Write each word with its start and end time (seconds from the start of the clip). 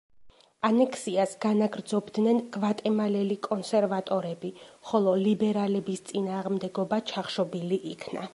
ანექსიას 0.67 1.33
განაგრძობდნენ 1.43 2.39
გვატემალელი 2.55 3.37
კონსერვატორები, 3.49 4.51
ხოლო 4.93 5.15
ლიბერალების 5.27 6.03
წინააღმდეგობა 6.09 7.01
ჩახშობილი 7.13 7.83
იქნა. 7.95 8.27